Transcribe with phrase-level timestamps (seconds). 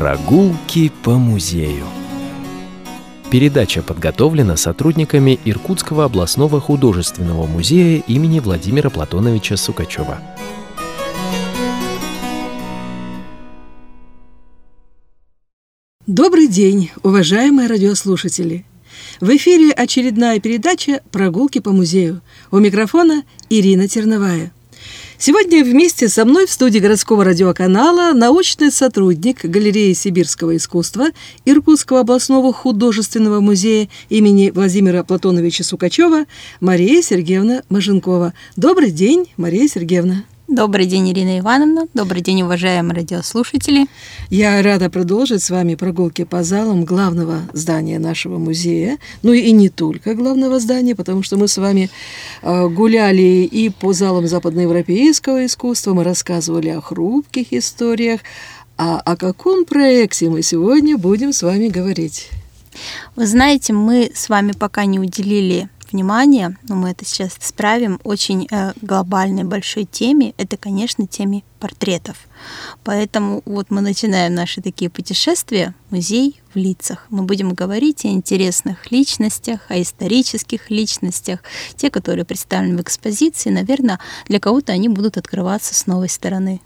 [0.00, 1.84] Прогулки по музею.
[3.30, 10.18] Передача подготовлена сотрудниками Иркутского областного художественного музея имени Владимира Платоновича Сукачева.
[16.06, 18.64] Добрый день, уважаемые радиослушатели!
[19.20, 22.22] В эфире очередная передача «Прогулки по музею».
[22.50, 24.50] У микрофона Ирина Терновая–
[25.22, 31.08] Сегодня вместе со мной в студии городского радиоканала научный сотрудник Галереи сибирского искусства
[31.44, 36.24] Иркутского областного художественного музея имени Владимира Платоновича Сукачева
[36.60, 38.32] Мария Сергеевна Маженкова.
[38.56, 40.24] Добрый день, Мария Сергеевна.
[40.50, 41.86] Добрый день, Ирина Ивановна.
[41.94, 43.86] Добрый день, уважаемые радиослушатели.
[44.30, 48.98] Я рада продолжить с вами прогулки по залам главного здания нашего музея.
[49.22, 51.88] Ну и не только главного здания, потому что мы с вами
[52.42, 58.22] э, гуляли и по залам западноевропейского искусства, мы рассказывали о хрупких историях.
[58.76, 62.28] А о каком проекте мы сегодня будем с вами говорить?
[63.14, 68.46] Вы знаете, мы с вами пока не уделили внимание, но мы это сейчас исправим, очень
[68.50, 72.16] э, глобальной большой теме, это, конечно, теме портретов.
[72.84, 77.06] Поэтому вот мы начинаем наши такие путешествия «Музей в лицах».
[77.10, 81.40] Мы будем говорить о интересных личностях, о исторических личностях,
[81.76, 83.50] те, которые представлены в экспозиции.
[83.50, 86.60] Наверное, для кого-то они будут открываться с новой стороны.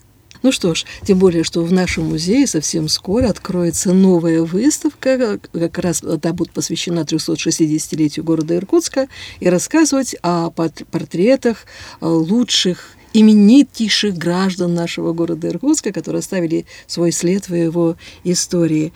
[0.44, 5.78] Ну что ж, тем более, что в нашем музее совсем скоро откроется новая выставка, как
[5.78, 9.08] раз она будет посвящена 360-летию города Иркутска,
[9.40, 11.64] и рассказывать о портретах
[12.02, 18.92] лучших именитейших граждан нашего города Иркутска, которые оставили свой след в его истории.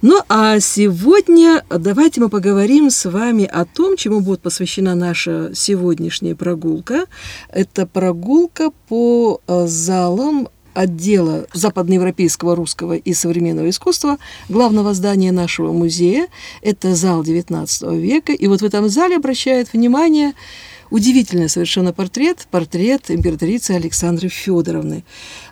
[0.00, 6.36] Ну а сегодня давайте мы поговорим с вами о том, чему будет посвящена наша сегодняшняя
[6.36, 7.06] прогулка.
[7.48, 16.28] Это прогулка по э, залам отдела западноевропейского русского и современного искусства главного здания нашего музея.
[16.62, 18.32] Это зал XIX века.
[18.32, 20.34] И вот в этом зале обращает внимание
[20.90, 25.04] удивительный совершенно портрет, портрет императрицы Александры Федоровны.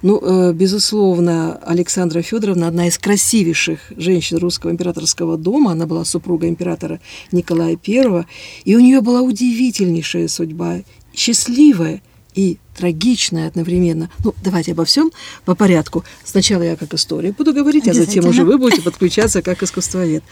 [0.02, 5.72] Ну, э, безусловно, Александра Федоровна одна из красивейших женщин русского императорского дома.
[5.72, 7.00] Она была супруга императора
[7.32, 8.24] Николая I,
[8.64, 10.82] и у нее была удивительнейшая судьба,
[11.14, 12.02] счастливая
[12.34, 14.10] и трагичное одновременно.
[14.24, 15.12] Ну, давайте обо всем
[15.44, 16.04] по порядку.
[16.24, 20.24] Сначала я как история буду говорить, а затем уже вы будете подключаться как искусствовед.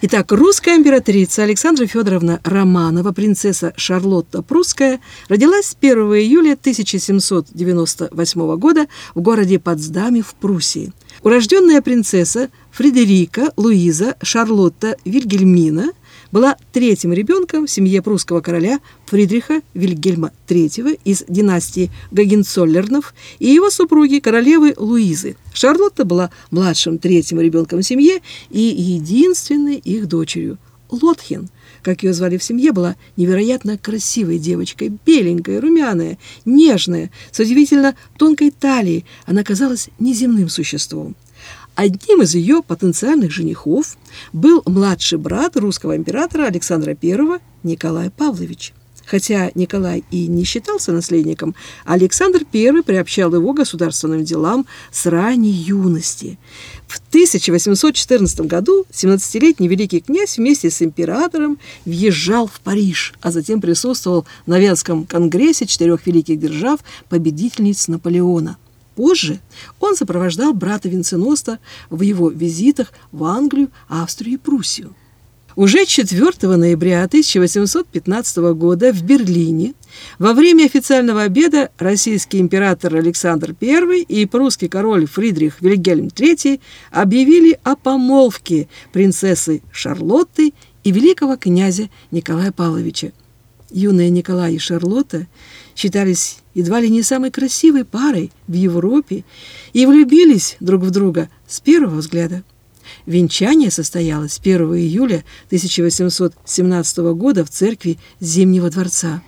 [0.00, 8.86] Итак, русская императрица Александра Федоровна Романова, принцесса Шарлотта Прусская, родилась 1 июля 1798 года
[9.16, 10.92] в городе Потсдаме в Пруссии.
[11.24, 15.90] Урожденная принцесса Фредерика Луиза Шарлотта Вильгельмина
[16.32, 23.70] была третьим ребенком в семье прусского короля Фридриха Вильгельма III из династии Гагенцоллернов и его
[23.70, 25.36] супруги королевы Луизы.
[25.52, 30.58] Шарлотта была младшим третьим ребенком в семье и единственной их дочерью.
[30.90, 31.50] Лотхен,
[31.82, 38.50] как ее звали в семье, была невероятно красивой девочкой, беленькая, румяная, нежная, с удивительно тонкой
[38.50, 39.04] талией.
[39.26, 41.14] Она казалась неземным существом.
[41.78, 43.96] Одним из ее потенциальных женихов
[44.32, 48.72] был младший брат русского императора Александра I Николай Павлович.
[49.06, 56.36] Хотя Николай и не считался наследником, Александр I приобщал его государственным делам с ранней юности.
[56.88, 64.26] В 1814 году 17-летний великий князь вместе с императором въезжал в Париж, а затем присутствовал
[64.46, 68.56] на Венском конгрессе четырех великих держав победительниц Наполеона–
[68.98, 69.38] Позже
[69.78, 74.92] он сопровождал брата Венценоста в его визитах в Англию, Австрию и Пруссию.
[75.54, 79.74] Уже 4 ноября 1815 года в Берлине
[80.18, 86.60] во время официального обеда российский император Александр I и прусский король Фридрих Вильгельм III
[86.90, 93.12] объявили о помолвке принцессы Шарлотты и великого князя Николая Павловича.
[93.70, 95.28] Юные Николай и Шарлотта
[95.76, 99.24] считались едва ли не самой красивой парой в Европе
[99.72, 102.42] и влюбились друг в друга с первого взгляда.
[103.06, 109.22] Венчание состоялось 1 июля 1817 года в церкви Зимнего дворца.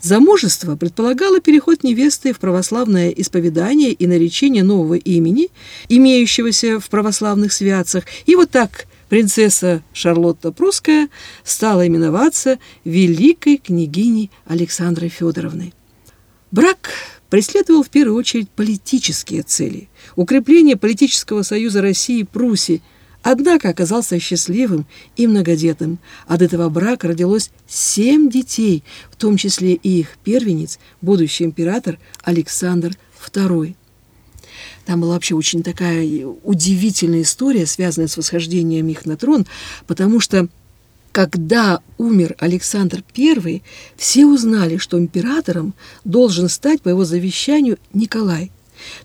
[0.00, 5.50] Замужество предполагало переход невесты в православное исповедание и наречение нового имени,
[5.88, 11.08] имеющегося в православных святцах, и вот так принцесса Шарлотта Прусская
[11.44, 15.72] стала именоваться великой княгиней Александрой Федоровной.
[16.50, 16.90] Брак
[17.28, 22.82] преследовал в первую очередь политические цели– укрепление политического союза России и Пруссии,
[23.22, 24.86] однако оказался счастливым
[25.16, 25.98] и многодетным.
[26.26, 32.92] От этого брака родилось семь детей, в том числе и их первенец, будущий император Александр
[33.30, 33.74] II.
[34.86, 39.46] Там была вообще очень такая удивительная история, связанная с восхождением их на трон,
[39.86, 40.48] потому что
[41.18, 43.64] когда умер Александр I,
[43.96, 45.74] все узнали, что императором
[46.04, 48.52] должен стать по его завещанию Николай.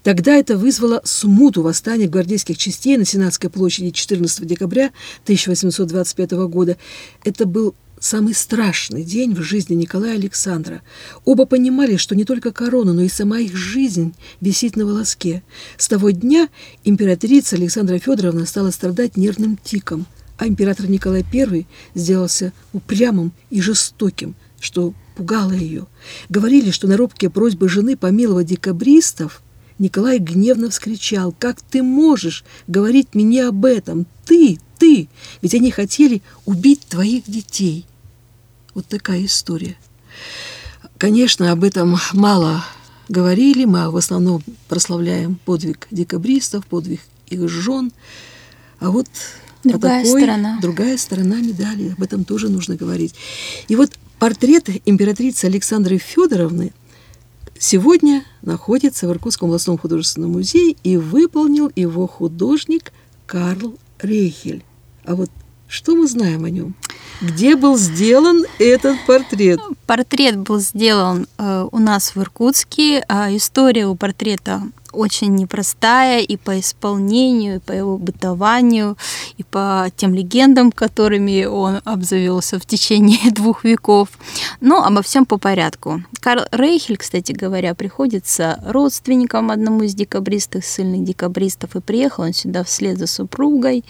[0.04, 4.92] Тогда это вызвало смуту восстания гвардейских частей на Сенатской площади 14 декабря
[5.24, 6.78] 1825 года.
[7.24, 10.84] Это был самый страшный день в жизни Николая Александра.
[11.26, 15.42] Оба понимали, что не только корона, но и сама их жизнь висит на волоске.
[15.80, 16.50] С того дня
[16.84, 20.06] императрица Александра Федоровна стала страдать нервным тиком,
[20.38, 21.66] а император Николай I
[21.96, 25.88] сделался упрямым и жестоким, что пугало ее.
[26.30, 29.42] Говорили, что на робкие просьбы жены помиловать декабристов
[29.80, 34.06] Николай гневно вскричал, «Как ты можешь говорить мне об этом?
[34.26, 35.10] Ты, ты!
[35.42, 37.86] Ведь они хотели убить твоих детей!»
[38.74, 39.76] Вот такая история.
[40.98, 42.64] Конечно, об этом мало
[43.10, 47.92] говорили, мы в основном прославляем подвиг декабристов, подвиг их жен,
[48.80, 49.08] а вот
[49.64, 50.60] другая а такой, сторона.
[50.62, 53.16] другая сторона медали, об этом тоже нужно говорить.
[53.68, 56.74] И вот портрет императрицы Александры Федоровны
[57.58, 62.92] сегодня находится в Иркутском областном художественном музее и выполнил его художник
[63.26, 64.64] Карл Рейхель.
[65.06, 65.30] А вот
[65.68, 66.76] что мы знаем о нем?
[67.22, 69.60] Где был сделан этот портрет?
[69.88, 73.04] Портрет был сделан э, у нас в Иркутске.
[73.08, 74.62] А история у портрета
[74.94, 78.98] очень непростая и по исполнению, и по его бытованию,
[79.38, 84.10] и по тем легендам, которыми он обзавелся в течение двух веков.
[84.62, 86.04] Но обо всем по порядку.
[86.20, 92.64] Карл Рейхель, кстати говоря, приходится родственником одному из декабристов, сильных декабристов, и приехал он сюда
[92.64, 93.84] вслед за супругой.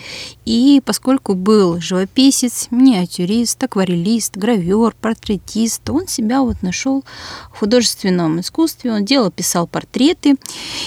[0.46, 7.04] И поскольку был живописец, миниатюрист, акварелист, гравер, портретист, он себя вот нашел
[7.54, 8.92] в художественном искусстве.
[8.94, 10.36] Он делал, писал портреты.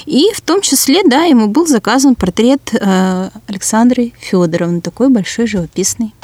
[0.06, 6.14] И в том числе, да, ему был заказан портрет э, Александры Федоровны, такой большой живописный.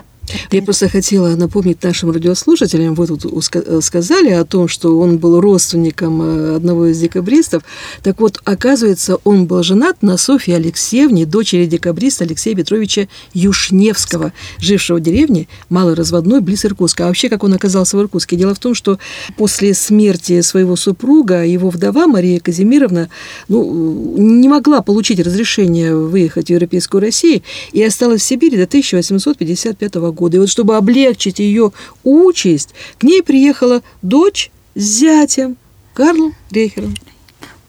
[0.50, 3.25] Я просто хотела напомнить нашим радиослушателям, вы тут
[3.55, 7.62] э, сказали о том, что он был родственником э, одного из декабристов.
[8.02, 14.99] Так вот, оказывается, он был женат на Софье Алексеевне, дочери декабриста Алексея Петровича Юшневского, жившего
[14.99, 17.05] в деревне Малый Разводной, близ Иркутска.
[17.05, 18.37] А вообще, как он оказался в Иркутске?
[18.37, 18.99] Дело в том, что
[19.37, 23.08] после смерти своего супруга, его вдова Мария Казимировна
[23.49, 27.43] ну, не могла получить разрешение выехать в Европейскую Россию
[27.73, 30.36] и осталась в Сибири до 1855 года года.
[30.36, 31.72] И вот чтобы облегчить ее
[32.04, 35.56] участь, к ней приехала дочь с зятем
[35.94, 36.94] Карлом Рейхером.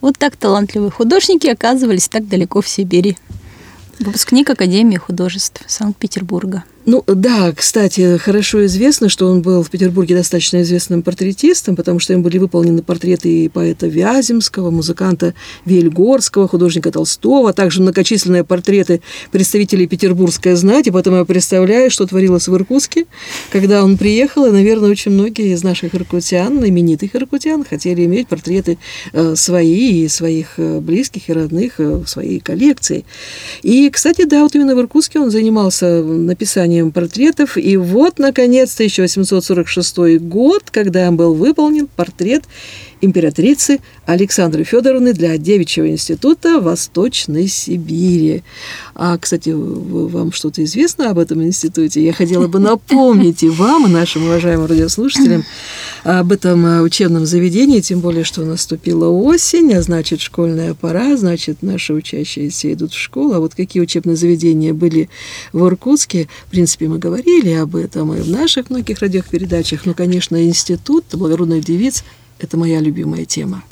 [0.00, 3.16] Вот так талантливые художники оказывались так далеко в Сибири.
[3.98, 6.64] Выпускник Академии художеств Санкт-Петербурга.
[6.86, 12.12] Ну да, кстати, хорошо известно, что он был в Петербурге достаточно известным портретистом, потому что
[12.12, 15.32] им были выполнены портреты и поэта Вяземского, музыканта
[15.64, 19.00] Вельгорского, художника Толстого, а также многочисленные портреты
[19.32, 20.90] представителей петербургской знати.
[20.90, 23.06] Поэтому я представляю, что творилось в Иркутске,
[23.50, 28.76] когда он приехал, и, наверное, очень многие из наших иркутян, именитых иркутян, хотели иметь портреты
[29.14, 33.06] э, свои и своих э, близких и родных э, в своей коллекции.
[33.62, 37.56] И, кстати, да, вот именно в Иркутске он занимался написанием созданием портретов.
[37.56, 42.44] И вот, наконец-то, 1846 год, когда был выполнен портрет
[43.04, 48.42] императрицы Александры Федоровны для Девичьего института Восточной Сибири.
[48.94, 52.04] А, кстати, вам что-то известно об этом институте?
[52.04, 55.44] Я хотела бы напомнить и вам, и нашим уважаемым радиослушателям
[56.04, 61.62] об этом а, учебном заведении, тем более, что наступила осень, а значит, школьная пора, значит,
[61.62, 63.34] наши учащиеся идут в школу.
[63.34, 65.08] А вот какие учебные заведения были
[65.52, 69.86] в Иркутске, в принципе, мы говорили об этом и в наших многих радиопередачах.
[69.86, 72.04] Ну, конечно, институт благородных девиц
[72.38, 73.62] это моя любимая тема.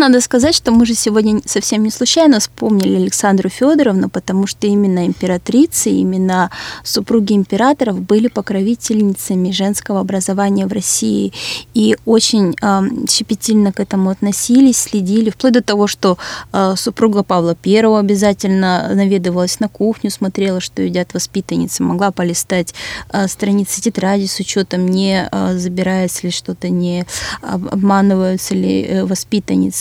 [0.00, 5.04] Надо сказать, что мы же сегодня совсем не случайно вспомнили Александру Федоровну, потому что именно
[5.04, 6.50] императрицы, именно
[6.82, 11.34] супруги императоров были покровительницами женского образования в России
[11.74, 16.16] и очень э, щепетильно к этому относились, следили, вплоть до того, что
[16.54, 22.72] э, супруга Павла I обязательно наведывалась на кухню, смотрела, что едят воспитанницы, могла полистать
[23.12, 27.04] э, страницы тетради с учетом, не э, забирается ли что-то, не
[27.42, 29.04] обманываются ли э,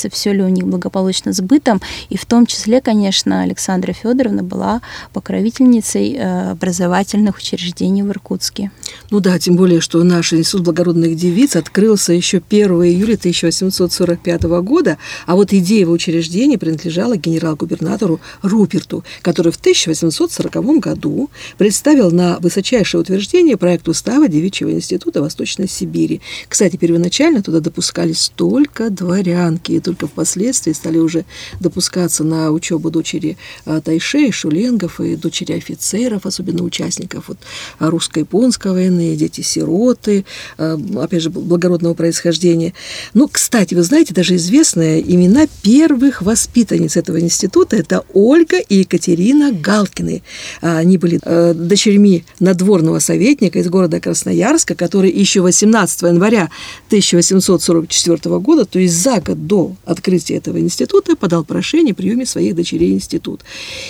[0.09, 1.81] воспитанницы, все ли у них благополучно с бытом.
[2.09, 4.81] И в том числе, конечно, Александра Федоровна была
[5.13, 8.71] покровительницей э, образовательных учреждений в Иркутске.
[9.11, 14.97] Ну да, тем более, что наш институт благородных девиц открылся еще 1 июля 1845 года,
[15.25, 23.01] а вот идея его учреждения принадлежала генерал-губернатору Руперту, который в 1840 году представил на высочайшее
[23.01, 26.21] утверждение проект устава Девичьего института Восточной Сибири.
[26.47, 31.25] Кстати, первоначально туда допускались только дворянки, и только впоследствии стали уже
[31.59, 37.37] допускаться на учебу дочери а, Тайшей, Шуленгов и дочери офицеров, особенно участников вот,
[37.79, 40.25] русско-японской войны, дети-сироты,
[40.57, 42.73] а, опять же, благородного происхождения.
[43.13, 49.51] Ну, кстати, вы знаете, даже известные имена первых воспитанниц этого института– это Ольга и Екатерина
[49.51, 50.23] Галкины.
[50.61, 51.19] Они были
[51.53, 56.49] дочерьми надворного советника из города Красноярска, который еще 18 января
[56.87, 62.55] 1844 года, то есть за год до открытия этого института, подал прошение о приеме своих
[62.55, 63.41] дочерей в институт.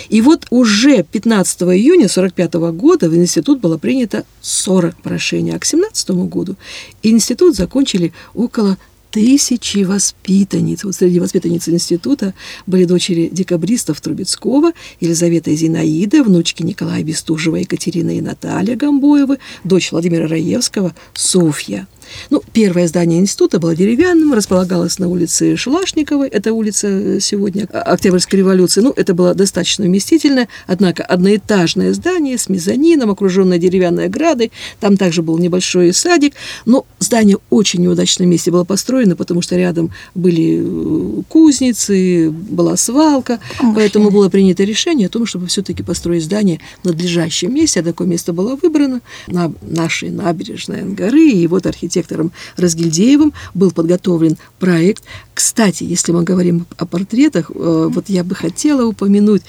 [0.08, 5.64] И вот уже 15 июня 1945 года в институт было принято 40 прошений, а к
[5.64, 6.56] 17 году
[7.02, 8.78] институт закончили около
[9.10, 10.84] тысячи воспитанниц.
[10.84, 12.34] Вот среди воспитанниц института
[12.66, 19.92] были дочери декабристов Трубецкого, Елизавета и Зинаида, внучки Николая Бестужева, Екатерина и Наталья Гамбоевы, дочь
[19.92, 21.86] Владимира Раевского, Софья–
[22.28, 28.40] ну, первое здание института было деревянным, располагалось на улице Шелашниковой, это улица э, сегодня Октябрьской
[28.40, 28.80] революции.
[28.80, 34.52] Ну, это было достаточно вместительное, однако одноэтажное здание с мезонином, окруженное деревянной оградой.
[34.80, 36.34] Там также был небольшой садик,
[36.66, 43.40] но здание очень неудачном месте было построено, потому что рядом были э, кузницы, была свалка,
[43.60, 43.74] Ой.
[43.74, 48.06] поэтому было принято решение о том, чтобы все-таки построить здание в надлежащем месте, а такое
[48.06, 55.04] место было выбрано на нашей набережной горы, и вот архитектор архитектором Разгильдеевым был подготовлен проект.
[55.42, 59.40] Кстати, если мы говорим о портретах, э, вот я бы хотела упомянуть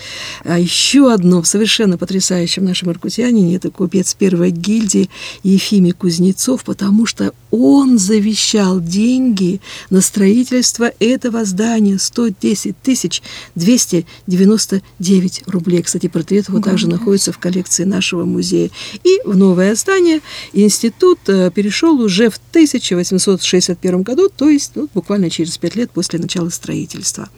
[0.45, 3.57] а, еще одно совершенно потрясающем нашем иркутянине.
[3.57, 5.09] Это купец первой гильдии
[5.43, 13.21] Ефимий Кузнецов, потому что он завещал деньги на строительство этого здания 110 тысяч
[13.55, 15.81] 299 рублей.
[15.81, 18.69] Кстати, портрет его также находится в коллекции нашего музея.
[19.03, 20.21] И в новое здание
[20.53, 26.19] институт э, перешел уже в 1861 году, то есть ну, буквально через пять лет после
[26.19, 27.29] начала строительства.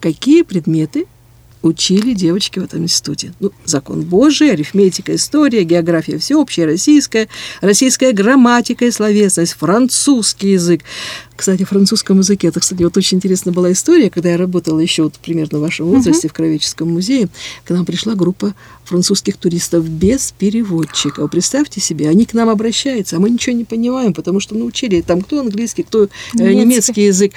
[0.00, 1.06] Какие предметы
[1.62, 3.32] учили девочки в этом институте.
[3.40, 7.28] Ну, закон Божий, арифметика, история, география всеобщая, российская,
[7.60, 10.82] российская грамматика и словесность, французский язык.
[11.36, 15.04] Кстати, в французском языке, это, кстати, вот очень интересная была история, когда я работала еще
[15.04, 16.30] вот примерно в вашем возрасте uh-huh.
[16.30, 17.28] в Кровеческом музее,
[17.64, 21.26] к нам пришла группа французских туристов без переводчика.
[21.28, 25.22] Представьте себе, они к нам обращаются, а мы ничего не понимаем, потому что научили там
[25.22, 27.32] кто английский, кто немецкий, немецкий язык.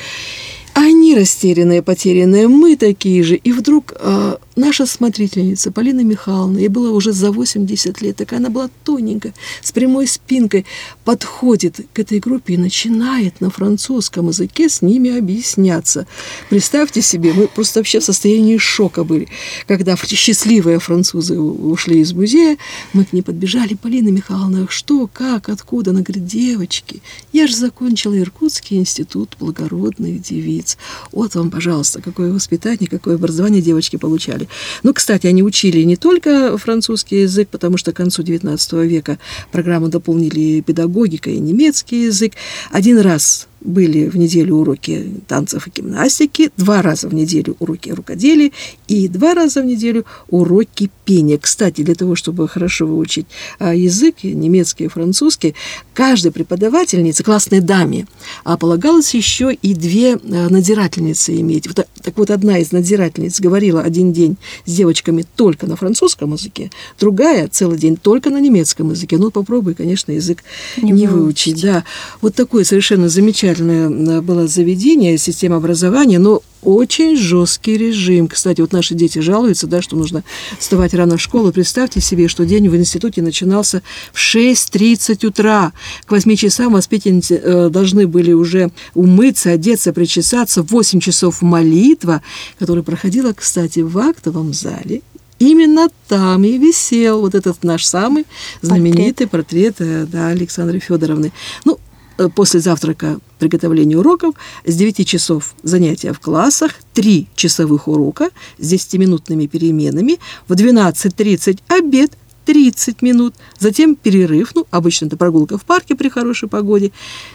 [0.73, 3.35] Они растерянные, потерянные, мы такие же.
[3.35, 8.49] И вдруг э, наша смотрительница Полина Михайловна, ей было уже за 80 лет, такая она
[8.49, 10.65] была тоненькая, с прямой спинкой,
[11.03, 16.07] подходит к этой группе и начинает на французском языке с ними объясняться.
[16.49, 19.27] Представьте себе, мы просто вообще в состоянии шока были.
[19.67, 22.57] Когда счастливые французы ушли из музея,
[22.93, 25.91] мы к ней подбежали, Полина Михайловна, что, как, откуда?
[25.91, 30.77] Она говорит, девочки, я же закончила Иркутский институт благородных девиц.
[31.11, 34.47] Вот вам, пожалуйста, какое воспитание, какое образование девочки получали учили.
[34.83, 39.17] Ну, кстати, они учили не только французский язык, потому что к концу XIX века
[39.51, 42.33] программу дополнили педагогика и немецкий язык.
[42.71, 48.51] Один раз были в неделю уроки танцев и гимнастики, два раза в неделю уроки рукоделия
[48.87, 51.37] и два раза в неделю уроки пения.
[51.37, 53.25] Кстати, для того, чтобы хорошо выучить
[53.59, 55.55] а, язык, немецкий и французский,
[55.93, 58.07] каждой преподавательнице, классной даме,
[58.43, 60.17] а, полагалось еще и две а,
[60.49, 61.67] надзирательницы иметь.
[61.67, 66.71] Вот, так вот, одна из надзирательниц говорила один день с девочками только на французском языке,
[66.99, 69.17] другая целый день только на немецком языке.
[69.17, 70.43] Ну, попробуй, конечно, язык
[70.77, 71.61] не, не выучить.
[71.61, 71.83] Да.
[72.21, 78.27] Вот такое совершенно замечательное замечательное было заведение, система образования, но очень жесткий режим.
[78.27, 80.23] Кстати, вот наши дети жалуются, да, что нужно
[80.59, 81.51] вставать рано в школу.
[81.51, 83.81] Представьте себе, что день в институте начинался
[84.13, 85.73] в 6.30 утра.
[86.05, 90.63] К 8 часам воспитанницы э, должны были уже умыться, одеться, причесаться.
[90.63, 92.21] В 8 часов молитва,
[92.59, 95.01] которая проходила, кстати, в актовом зале
[95.39, 98.25] именно там и висел вот этот наш самый
[98.61, 101.33] знаменитый портрет, портрет да, Александры Федоровны.
[101.65, 101.92] Ну, Э,
[102.35, 109.47] после завтрака приготовление уроков, с 9 часов занятия в классах, 3 часовых урока с 10-минутными
[109.47, 112.11] переменами, в 12.30 обед,
[112.45, 116.91] 30 минут, затем перерыв, ну, обычно это прогулка в парке при хорошей погоде,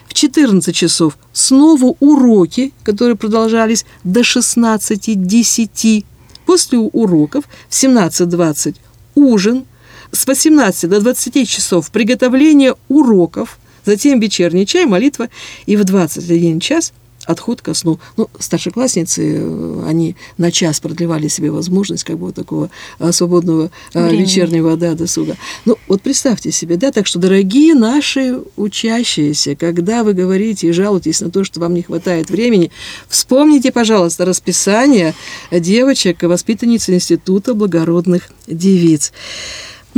[0.06, 6.04] в 14 часов снова уроки, которые продолжались до 16.10,
[6.44, 8.76] после уроков в 17.20
[9.14, 9.64] ужин,
[10.12, 13.58] с 18 до 20 часов приготовление уроков–
[13.88, 15.28] затем вечерний чай, молитва,
[15.64, 16.92] и в 21 час
[17.25, 17.99] отход ко сну.
[18.16, 23.71] Ну, старшеклассницы, э, они на час продлевали себе возможность как бы вот такого а, свободного
[23.95, 24.23] а, Времени.
[24.23, 25.37] вечернего да, досуга.
[25.64, 31.21] Ну, вот представьте себе, да, так что, дорогие наши учащиеся, когда вы говорите и жалуетесь
[31.21, 32.71] на то, что вам не хватает времени,
[33.09, 35.14] вспомните, пожалуйста, расписание
[35.50, 39.12] девочек, воспитанниц Института благородных девиц.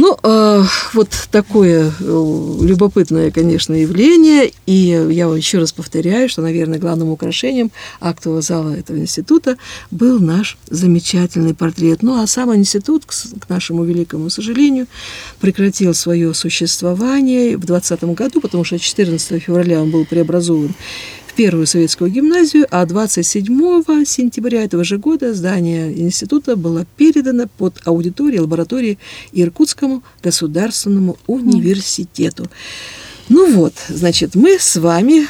[0.00, 0.64] Ну, э,
[0.94, 4.50] вот такое э, любопытное, конечно, явление.
[4.64, 4.72] И
[5.10, 9.58] я еще раз повторяю, что, наверное, главным украшением актового зала этого института
[9.90, 12.02] был наш замечательный портрет.
[12.02, 14.86] Ну, а сам институт, к, к нашему великому сожалению,
[15.38, 20.74] прекратил свое существование в 2020 году, потому что 14 февраля он был преобразован
[21.30, 23.46] в первую советскую гимназию, а 27
[24.04, 28.98] сентября этого же года здание института было передано под аудиторию лаборатории
[29.32, 32.48] Иркутскому государственному университету.
[33.28, 35.28] Ну вот, значит, мы с вами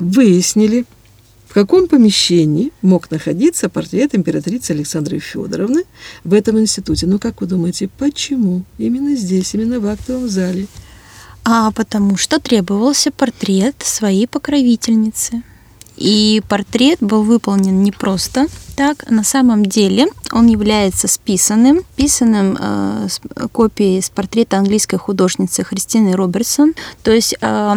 [0.00, 0.84] выяснили,
[1.46, 5.84] в каком помещении мог находиться портрет императрицы Александры Федоровны
[6.24, 7.06] в этом институте.
[7.06, 10.66] Ну, как вы думаете, почему именно здесь, именно в актовом зале?
[11.48, 15.44] А потому что требовался портрет своей покровительницы.
[15.96, 23.06] И портрет был выполнен не просто так, на самом деле он является списанным, писанным э,
[23.08, 23.20] с,
[23.52, 26.74] копией с портрета английской художницы Христины Робертсон.
[27.04, 27.76] То есть э,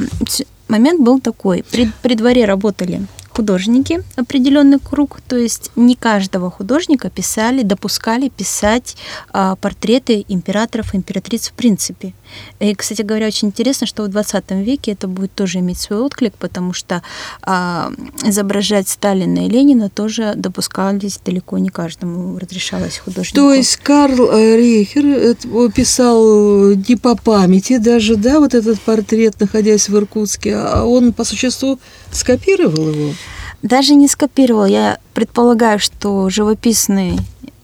[0.68, 7.10] момент был такой, при, при дворе работали художники, определенный круг, то есть не каждого художника
[7.10, 8.98] писали, допускали писать
[9.32, 12.14] а, портреты императоров и императриц в принципе.
[12.60, 16.34] И, кстати говоря, очень интересно, что в 20 веке это будет тоже иметь свой отклик,
[16.36, 17.02] потому что
[17.42, 17.92] а,
[18.24, 23.36] изображать Сталина и Ленина тоже допускались далеко не каждому, разрешалось художнику.
[23.36, 29.40] То есть Карл э, Рейхер э, писал не по памяти даже, да, вот этот портрет,
[29.40, 31.80] находясь в Иркутске, а он по существу
[32.12, 33.14] скопировал его?
[33.62, 34.66] Даже не скопировал.
[34.66, 37.18] Я предполагаю, что живописный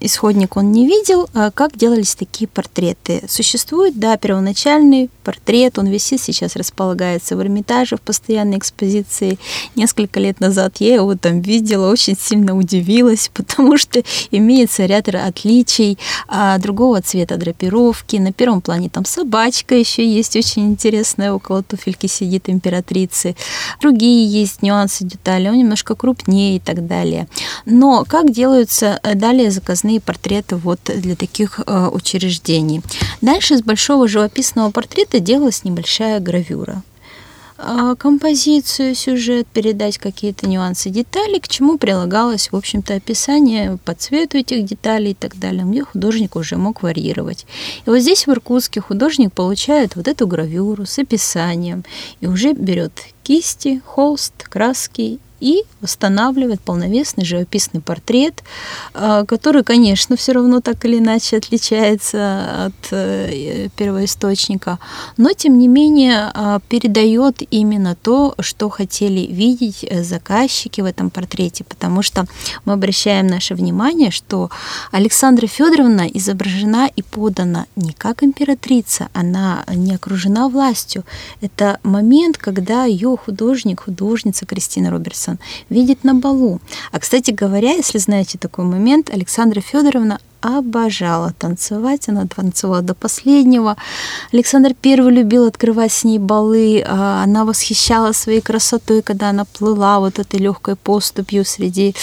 [0.05, 3.23] исходник он не видел, а как делались такие портреты.
[3.27, 9.39] Существует, да, первоначальный портрет, он висит, сейчас располагается в Эрмитаже в постоянной экспозиции.
[9.75, 15.99] Несколько лет назад я его там видела, очень сильно удивилась, потому что имеется ряд отличий
[16.27, 18.15] а, другого цвета драпировки.
[18.15, 23.35] На первом плане там собачка еще есть, очень интересная, около туфельки сидит императрицы.
[23.81, 27.27] Другие есть нюансы, детали, он немножко крупнее и так далее.
[27.65, 32.81] Но как делаются э, далее заказные основные портреты вот для таких э, учреждений.
[33.21, 36.83] Дальше с большого живописного портрета делалась небольшая гравюра
[37.57, 44.37] а, композицию, сюжет, передать какие-то нюансы, детали, к чему прилагалось, в общем-то, описание по цвету
[44.37, 47.45] этих деталей и так далее, где художник уже мог варьировать.
[47.85, 51.83] И вот здесь в Иркутске художник получает вот эту гравюру с описанием
[52.21, 52.91] и уже берет
[53.23, 58.43] кисти, холст, краски и восстанавливает полновесный живописный портрет,
[58.93, 64.79] а, который, конечно, все равно так или иначе отличается от э, первоисточника,
[65.17, 71.09] но тем не менее а, передает именно то, что хотели видеть э, заказчики в этом
[71.09, 72.25] портрете, потому что
[72.65, 74.49] мы обращаем наше внимание, что
[74.91, 81.03] Александра Федоровна изображена и подана не как императрица, она не окружена властью.
[81.41, 85.34] Это момент, когда ее художник, художница Кристина Робертсон
[85.69, 86.59] видит на балу.
[86.91, 93.77] А, кстати говоря, если знаете такой момент, Александра Федоровна обожала танцевать, она танцевала до последнего.
[94.31, 99.99] Александр Первый любил открывать с ней балы, а, она восхищала своей красотой, когда она плыла
[99.99, 101.95] вот этой легкой поступью среди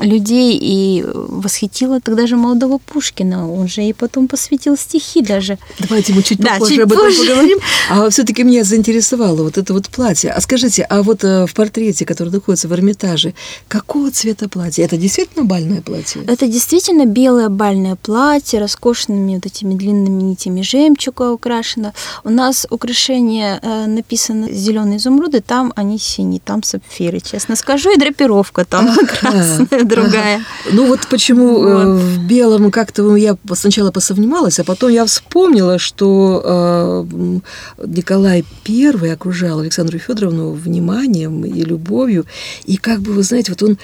[0.00, 3.50] людей и восхитила тогда же молодого Пушкина.
[3.50, 5.58] Он же ей потом посвятил стихи даже.
[5.78, 7.20] Давайте мы чуть да, попозже чуть об этом позже.
[7.20, 7.58] поговорим.
[7.88, 10.30] А все-таки меня заинтересовало вот это вот платье.
[10.30, 13.34] А скажите, а вот э, в портрете, который находится в Эрмитаже,
[13.68, 14.84] какого цвета платье?
[14.84, 16.22] Это действительно бальное платье?
[16.26, 21.92] Это действительно белое бальное платье, роскошными вот этими длинными нитями жемчуга украшено.
[22.24, 27.98] У нас украшение э, написано зеленые изумруды, там они синие, там сапфиры, честно скажу, и
[27.98, 30.42] драпировка там красная другая.
[30.72, 36.42] Ну вот почему э, в белом как-то я сначала посомневалась, а потом я вспомнила, что
[36.44, 37.40] э,
[37.86, 42.26] Николай I окружал Александру Федоровну вниманием и любовью,
[42.64, 43.78] и как бы, вы знаете, вот он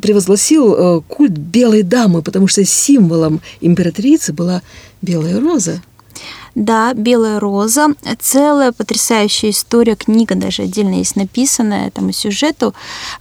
[0.00, 4.62] превозгласил э, культ белой дамы, потому что символом императрицы была
[5.00, 5.82] белая роза.
[6.54, 7.88] Да, «Белая роза».
[8.20, 12.74] Целая потрясающая история, книга даже отдельно есть написанная и сюжету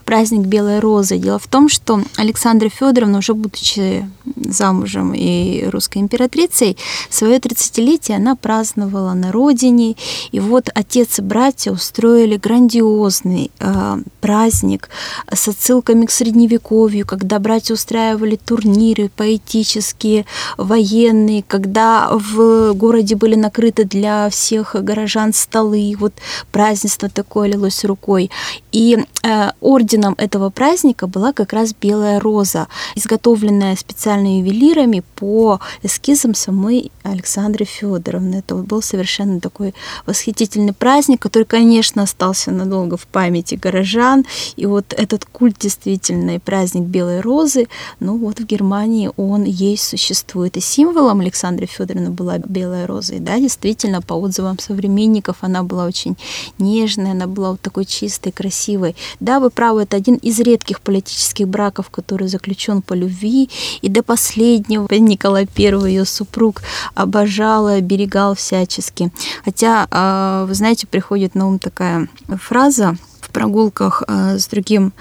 [0.04, 1.18] «Праздник Белой розы».
[1.18, 6.78] Дело в том, что Александра Федоровна, уже будучи замужем и русской императрицей,
[7.10, 9.96] свое 30-летие она праздновала на родине.
[10.32, 14.90] И вот отец и братья устроили грандиозный э, праздник
[15.32, 20.26] с отсылками к Средневековью, когда братья устраивали турниры поэтические,
[20.58, 26.14] военные, когда в городе были накрыты для всех горожан столы, вот
[26.52, 28.32] празднество такое лилось рукой.
[28.72, 36.34] И э, орденом этого праздника была как раз белая роза, изготовленная специально ювелирами по эскизам
[36.34, 38.38] самой Александры Федоровны.
[38.38, 39.76] Это был совершенно такой
[40.08, 44.26] восхитительный праздник, который, конечно, остался надолго в памяти горожан.
[44.56, 47.68] И вот этот культ действительно, и праздник белой розы,
[48.00, 50.58] ну вот в Германии он есть, существует.
[50.58, 53.11] И символом Александры Федоровны была белая роза.
[53.12, 56.18] И да, действительно, по отзывам современников, она была очень
[56.58, 58.96] нежная, она была вот такой чистой, красивой.
[59.20, 63.50] Да, вы правы, это один из редких политических браков, который заключен по любви.
[63.82, 66.62] И до последнего Николай I, ее супруг,
[66.96, 69.12] обожал и оберегал всячески.
[69.44, 72.08] Хотя, а, вы знаете, приходит на ум такая
[72.40, 72.98] фраза,
[73.32, 74.94] прогулках а, с другим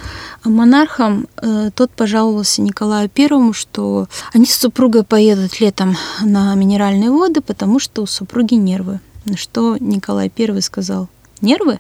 [0.45, 7.40] монархом, а, тот пожаловался Николаю Первому, что они с супругой поедут летом на минеральные воды,
[7.40, 9.01] потому что у супруги нервы.
[9.25, 11.09] На что Николай Первый сказал,
[11.40, 11.79] нервы?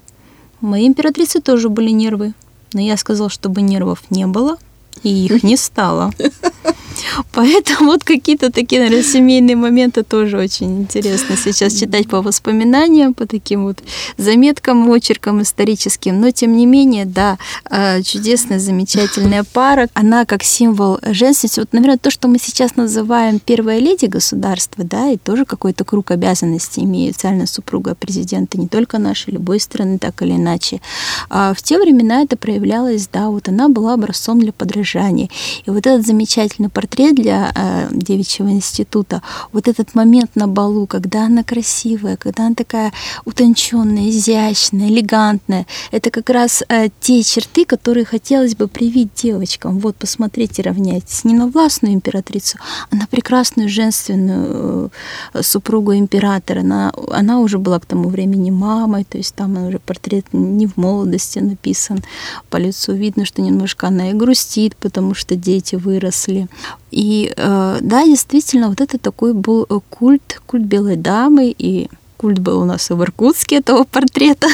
[0.60, 2.34] Моей императрицы тоже были нервы.
[2.72, 4.58] Но я сказал, чтобы нервов не было,
[5.02, 6.12] и их не стало.
[7.32, 13.26] Поэтому вот какие-то такие, наверное, семейные моменты тоже очень интересно сейчас читать по воспоминаниям, по
[13.26, 13.78] таким вот
[14.16, 16.20] заметкам, очеркам историческим.
[16.20, 17.38] Но, тем не менее, да,
[17.70, 19.88] э, чудесная, замечательная пара.
[19.94, 21.60] Она как символ женственности.
[21.60, 26.10] Вот, наверное, то, что мы сейчас называем первая леди государства, да, и тоже какой-то круг
[26.10, 30.80] обязанностей имеет социальная супруга президента не только нашей, любой страны, так или иначе.
[31.28, 35.28] А в те времена это проявлялось, да, вот она была образцом для подражания.
[35.66, 39.22] И вот этот замечательный портрет для э, девичьего института,
[39.52, 42.92] вот этот момент на балу, когда она красивая, когда она такая
[43.24, 49.78] утонченная, изящная, элегантная, это как раз э, те черты, которые хотелось бы привить девочкам.
[49.78, 52.58] Вот, посмотрите, равняйтесь не на властную императрицу,
[52.90, 54.90] а на прекрасную женственную
[55.34, 56.60] э, супругу императора.
[56.60, 60.76] Она, она уже была к тому времени мамой, то есть там уже портрет не в
[60.76, 62.02] молодости написан.
[62.50, 66.48] По лицу видно, что немножко она и грустит, потому что дети выросли.
[66.90, 71.88] И э, да, действительно, вот это такой был э, культ, культ белой дамы, и
[72.20, 74.46] культ был у нас и в Иркутске этого портрета.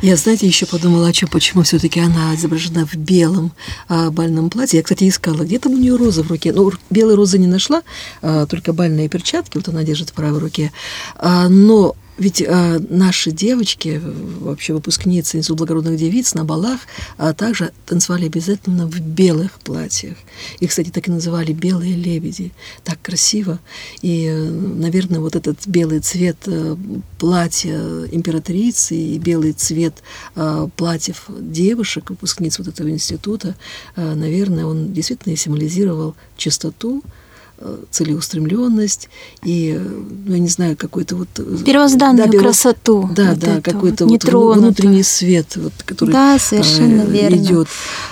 [0.00, 3.52] Я, знаете, еще подумала, о чем, почему все-таки она изображена в белом
[3.88, 4.78] а, бальном платье.
[4.78, 6.52] Я, кстати, искала, где там у нее роза в руке.
[6.54, 7.82] Ну, белой розы не нашла,
[8.22, 10.72] а, только бальные перчатки, вот она держит в правой руке.
[11.16, 14.00] А, но ведь э, наши девочки,
[14.40, 16.80] вообще выпускницы из благородных девиц на балах,
[17.16, 20.16] а также танцевали обязательно в белых платьях.
[20.60, 22.52] Их, кстати, так и называли «белые лебеди».
[22.84, 23.58] Так красиво.
[24.00, 26.76] И, наверное, вот этот белый цвет э,
[27.18, 27.78] платья
[28.12, 29.94] императрицы и белый цвет
[30.36, 33.56] э, платьев девушек, выпускниц вот этого института,
[33.96, 37.02] э, наверное, он действительно символизировал чистоту,
[37.90, 39.08] целеустремленность
[39.42, 39.80] и,
[40.26, 41.28] ну, я не знаю, какой-то вот...
[41.38, 43.08] Э, Первозданную да, красоту.
[43.14, 47.36] Да, вот да, какой-то вот внутренний свет, вот, который да, совершенно э, верно.
[47.36, 47.68] идет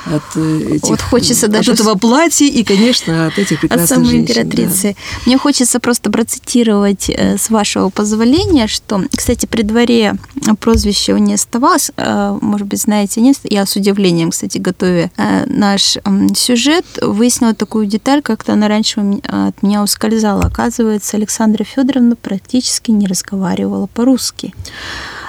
[0.06, 0.88] от э, этих...
[0.88, 1.72] Вот хочется даже...
[1.72, 4.96] От этого платья и, конечно, от этих прекрасных От самой женщин, императрицы.
[4.96, 5.22] Да.
[5.26, 10.14] Мне хочется просто процитировать, с вашего позволения, что, кстати, при дворе
[10.60, 15.10] прозвище у нее оставалось, может быть, знаете, нет, я с удивлением, кстати, готовя
[15.46, 15.98] наш
[16.36, 19.00] сюжет, выяснила такую деталь, как-то она раньше
[19.32, 20.42] от меня ускользала.
[20.42, 24.54] Оказывается, Александра Федоровна практически не разговаривала по-русски.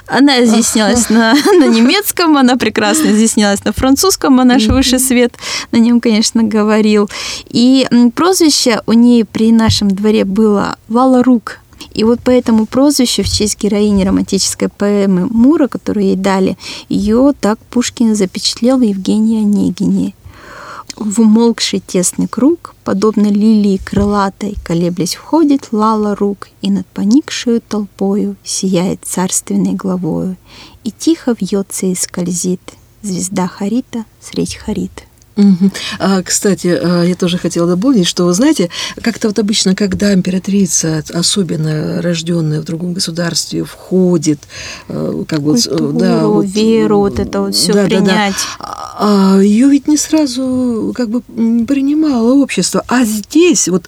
[0.06, 5.34] Она изъяснялась на, на немецком, она прекрасно изъяснялась на французском, а наш высший свет
[5.72, 7.10] на нем, конечно, говорил.
[7.48, 11.60] И прозвище у нее при нашем дворе было Вала Рук.
[11.94, 16.58] И вот по этому прозвищу в честь героини романтической поэмы Мура, которую ей дали,
[16.90, 20.14] ее так Пушкин запечатлел в Евгении Онегине.
[20.96, 28.36] В умолкший тесный круг, подобно лилии крылатой, колеблясь входит лала рук, и над поникшую толпою
[28.44, 30.38] сияет царственной главою,
[30.84, 32.62] и тихо вьется и скользит
[33.02, 35.04] звезда Харита средь Харит.
[35.36, 35.72] Угу.
[36.00, 38.70] А, кстати, а, я тоже хотела дополнить, что, вы знаете,
[39.02, 44.40] как-то вот обычно, когда императрица, особенно рожденная в другом государстве, входит,
[44.90, 45.54] э, как бы...
[45.54, 48.36] Культуру, да, вот, веру, вот это вот все да, принять.
[48.60, 48.94] Да, да.
[49.00, 51.22] А, ее ведь не сразу как бы
[51.66, 52.84] принимало общество.
[52.88, 53.88] А здесь вот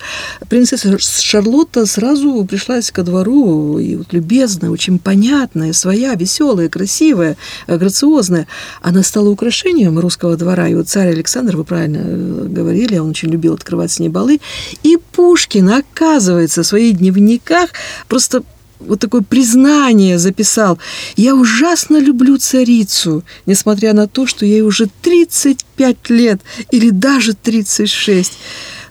[0.50, 8.48] принцесса Шарлотта сразу пришлась ко двору, и вот любезная, очень понятная, своя, веселая, красивая, грациозная.
[8.82, 13.10] Она стала украшением русского двора, и вот царь Александр Александр, вы правильно э, говорили, он
[13.10, 14.40] очень любил открывать с ней балы.
[14.84, 17.72] И Пушкин, оказывается, в своих дневниках
[18.08, 18.44] просто
[18.80, 20.80] вот такое признание записал.
[21.18, 26.40] «Я ужасно люблю царицу, несмотря на то, что ей уже 35 лет
[26.72, 28.32] или даже 36».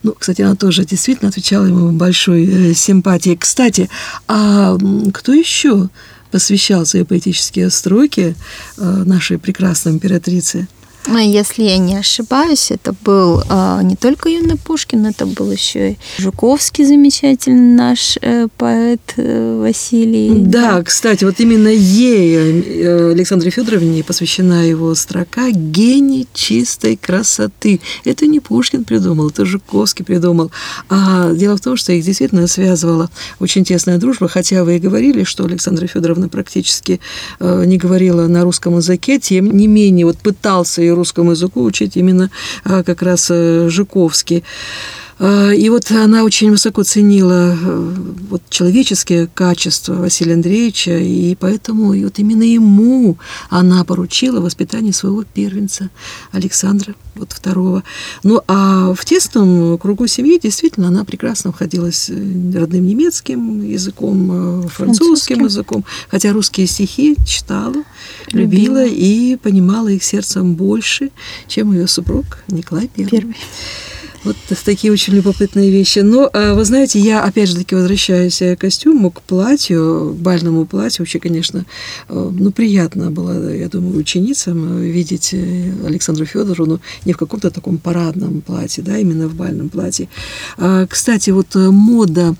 [0.02, 3.38] Ну, кстати, она тоже действительно отвечала ему большой э, симпатией.
[3.38, 3.88] Кстати,
[4.28, 4.76] а
[5.14, 5.88] кто еще
[6.30, 8.36] посвящал свои поэтические строки
[8.76, 10.68] э, нашей прекрасной императрице?
[11.06, 15.92] А если я не ошибаюсь, это был а, не только юный Пушкин, это был еще
[15.92, 20.30] и Жуковский замечательный наш э, поэт э, Василий.
[20.34, 27.80] Да, кстати, вот именно ей, э, Александре Федоровне, посвящена его строка «Гений чистой красоты».
[28.06, 30.50] Это не Пушкин придумал, это Жуковский придумал.
[30.88, 35.24] А дело в том, что их действительно связывала очень тесная дружба, хотя вы и говорили,
[35.24, 37.00] что Александра Федоровна практически
[37.40, 42.30] не говорила на русском языке, тем не менее вот пытался ее русскому языку учить именно
[42.64, 44.44] а, как раз э, Жуковский.
[45.18, 47.94] А, и вот она очень высоко ценила э,
[48.30, 53.16] вот, человеческие качества Василия Андреевича, и поэтому и вот именно ему
[53.48, 55.90] она поручила воспитание своего первенца
[56.32, 57.84] Александра вот второго.
[58.24, 65.38] Ну, а в тесном кругу семьи действительно она прекрасно входилась родным немецким языком, э, французским,
[65.38, 65.44] французским.
[65.44, 67.84] языком, хотя русские стихи читала,
[68.32, 71.10] любила, любила и понимала их сердцем больше,
[71.46, 73.06] чем ее супруг Николай I.
[73.06, 73.36] Первый.
[74.24, 75.98] Вот такие очень любопытные вещи.
[75.98, 80.64] Но, а, вы знаете, я опять же таки возвращаюсь к костюму, к платью, к бальному
[80.64, 81.02] платью.
[81.02, 81.66] Вообще, конечно,
[82.08, 87.76] э, ну, приятно было, я думаю, ученицам видеть э, Александру Федоровну не в каком-то таком
[87.76, 90.08] парадном платье, да, именно в бальном платье.
[90.56, 92.34] А, кстати, вот э, мода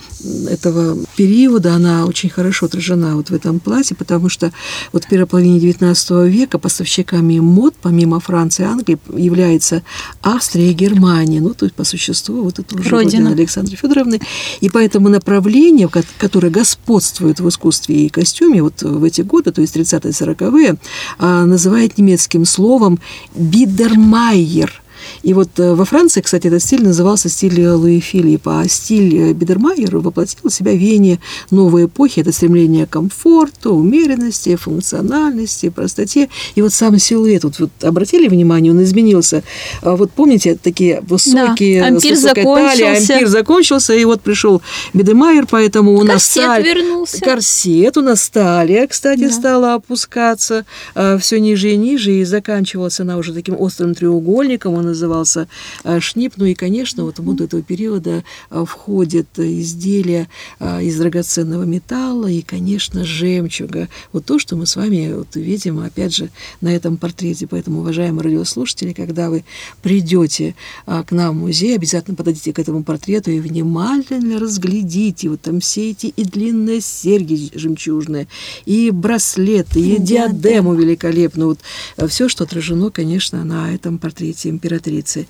[0.48, 4.52] этого периода, она очень хорошо отражена вот в этом платье, потому что
[4.92, 9.82] вот в первой половине XIX века поставщиками мод, помимо Франции и Англии, является
[10.22, 11.40] Австрия и Германия.
[11.40, 14.20] Ну, то по существу вот это уже Родина Александры Федоровны.
[14.60, 19.76] И поэтому направление, которое господствует в искусстве и костюме вот в эти годы, то есть
[19.76, 20.76] 30-е, 40-е,
[21.18, 23.00] а, называют немецким словом
[23.34, 24.83] «бидермайер»,
[25.22, 29.32] и вот э, во Франции, кстати, этот стиль назывался стиль Луи Филиппа, а стиль э,
[29.32, 36.28] Бидермайер воплотил в себя веяние новой эпохи, это стремление к комфорту, умеренности, функциональности, простоте.
[36.54, 39.42] И вот сам силуэт, вот, вот обратили внимание, он изменился.
[39.82, 42.78] А вот помните, такие высокие, да, ампир закончился.
[42.78, 44.62] талия, ампир закончился, и вот пришел
[44.92, 47.20] Бидермайер, поэтому у нас корсет вернулся.
[47.20, 49.30] Корсет у нас талия, кстати, да.
[49.32, 50.64] стала опускаться
[50.94, 55.48] а, все ниже и ниже, и заканчивалась она уже таким острым треугольником, он назывался
[55.82, 56.34] э, шнип.
[56.36, 60.28] Ну и, конечно, вот в моду этого периода э, входят изделия
[60.60, 63.88] э, из драгоценного металла и, конечно, жемчуга.
[64.12, 66.30] Вот то, что мы с вами вот видим, опять же,
[66.60, 67.46] на этом портрете.
[67.46, 69.44] Поэтому, уважаемые радиослушатели, когда вы
[69.82, 70.54] придете
[70.86, 75.28] к нам в музей, обязательно подойдите к этому портрету и внимательно разглядите.
[75.28, 78.28] Вот там все эти и длинные серьги жемчужные,
[78.64, 81.48] и браслеты, и диадему великолепную.
[81.96, 85.26] Вот все, что отражено, конечно, на этом портрете императрицы императрицы.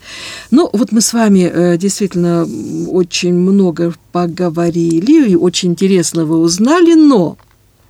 [0.51, 2.47] Ну, вот мы с вами э, действительно
[2.89, 7.37] очень много поговорили, и очень интересно вы узнали, но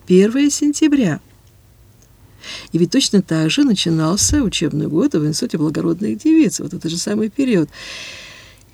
[0.08, 1.19] 1 сентября.
[2.71, 6.97] И ведь точно так же начинался учебный год в Институте благородных девиц, вот это же
[6.97, 7.69] самый период.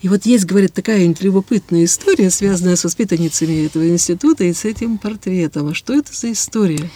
[0.02, 4.98] И вот есть, говорят, такая любопытная история, связанная с воспитанницами этого института и с этим
[4.98, 5.68] портретом.
[5.68, 6.90] А что это за история?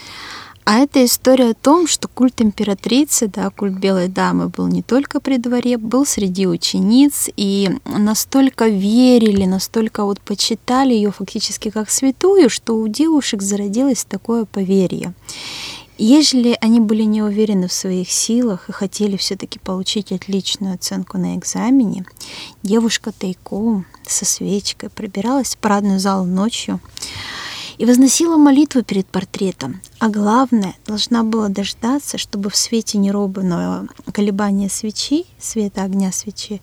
[0.65, 5.19] А это история о том, что культ императрицы, да, культ белой дамы был не только
[5.19, 12.49] при дворе, был среди учениц, и настолько верили, настолько вот почитали ее фактически как святую,
[12.49, 15.13] что у девушек зародилось такое поверье.
[15.99, 21.36] Ежели они были не уверены в своих силах и хотели все-таки получить отличную оценку на
[21.36, 22.06] экзамене,
[22.63, 26.82] девушка тайком со свечкой пробиралась в парадную залу ночью,
[27.77, 29.81] и возносила молитву перед портретом.
[29.99, 36.61] А главное, должна была дождаться, чтобы в свете неробного колебания свечи, света огня свечи,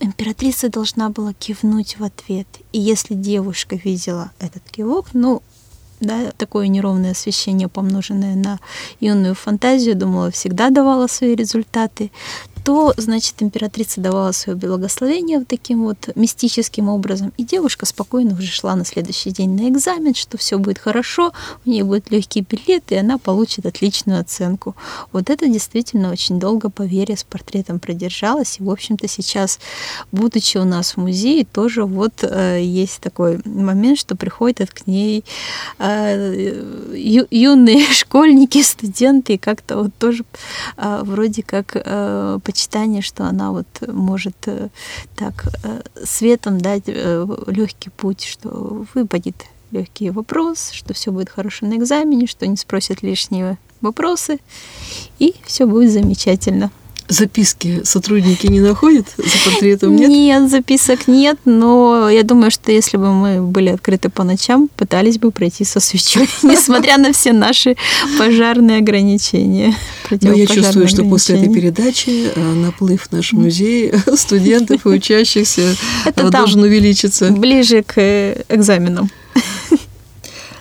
[0.00, 2.46] императрица должна была кивнуть в ответ.
[2.72, 5.42] И если девушка видела этот кивок, ну,
[6.00, 8.58] да, такое неровное освещение, помноженное на
[8.98, 12.10] юную фантазию, думала, всегда давала свои результаты,
[12.64, 18.46] то, значит, императрица давала свое благословение вот таким вот мистическим образом, и девушка спокойно уже
[18.46, 21.32] шла на следующий день на экзамен, что все будет хорошо,
[21.66, 24.76] у нее будет легкий билет, и она получит отличную оценку.
[25.12, 29.58] Вот это действительно очень долго поверье с портретом продержалось, и, в общем-то, сейчас,
[30.12, 35.24] будучи у нас в музее, тоже вот э, есть такой момент, что приходят к ней
[35.78, 36.62] э,
[36.94, 40.24] ю, юные школьники, студенты, и как-то вот тоже
[40.76, 44.68] э, вроде как э, почитание, что она вот может э,
[45.16, 51.64] так э, светом дать э, легкий путь, что выпадет легкий вопрос, что все будет хорошо
[51.64, 54.38] на экзамене, что не спросят лишние вопросы,
[55.18, 56.70] и все будет замечательно.
[57.12, 60.08] Записки сотрудники не находят за портретом, нет?
[60.08, 65.18] Нет, записок нет, но я думаю, что если бы мы были открыты по ночам, пытались
[65.18, 67.76] бы пройти со свечой, несмотря на все наши
[68.18, 69.76] пожарные ограничения.
[70.22, 75.76] Но я чувствую, что после этой передачи э, наплыв в наш музей студентов и учащихся
[76.06, 77.30] э, должен увеличиться.
[77.30, 79.10] Ближе к э, экзаменам.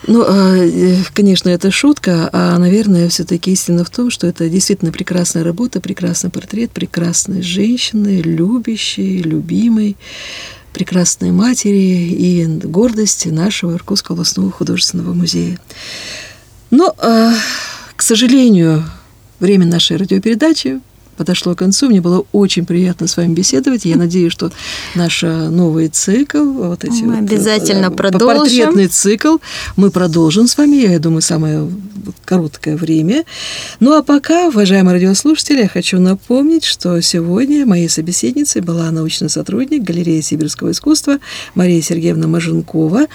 [0.08, 4.92] Ну, а, э, конечно, это шутка, а, наверное, все-таки истина в том, что это действительно
[4.92, 9.96] прекрасная работа, прекрасный портрет прекрасной женщины, любящей, любимой,
[10.74, 15.60] прекрасной матери и гордости нашего Иркутского областного художественного музея.
[16.72, 17.34] Но, а,
[17.96, 18.84] к сожалению,
[19.40, 20.80] время нашей радиопередачи
[21.22, 21.88] подошло к концу.
[21.88, 23.86] Мне было очень приятно с вами беседовать.
[23.86, 24.52] Я надеюсь, что
[24.96, 28.40] наш новый цикл, вот эти мы вот, обязательно э, продолжим.
[28.40, 29.38] Портретный цикл
[29.76, 31.70] мы продолжим с вами, я думаю, самое
[32.26, 33.24] короткое время.
[33.80, 39.84] Ну а пока, уважаемые радиослушатели, я хочу напомнить, что сегодня моей собеседницей была научный сотрудник
[39.84, 41.20] галереи сибирского искусства
[41.54, 43.06] Мария Сергеевна Маженкова.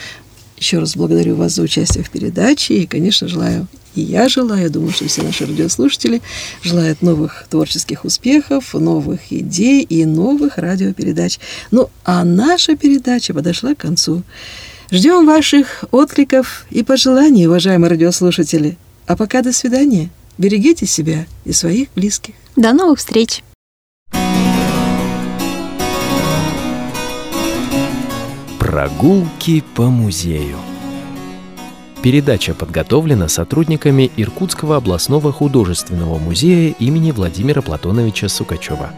[0.56, 4.68] Еще раз благодарю вас за участие в передаче и, конечно, желаю и я желаю, я
[4.68, 6.20] думаю, что все наши радиослушатели
[6.62, 11.40] желают новых творческих успехов, новых идей и новых радиопередач.
[11.70, 14.22] Ну, а наша передача подошла к концу.
[14.90, 18.76] Ждем ваших откликов и пожеланий, уважаемые радиослушатели.
[19.06, 20.10] А пока до свидания.
[20.38, 22.34] Берегите себя и своих близких.
[22.56, 23.42] До новых встреч.
[28.58, 30.58] Прогулки по музею.
[32.02, 38.90] Передача подготовлена сотрудниками Иркутского областного художественного музея имени Владимира Платоновича Сукачева.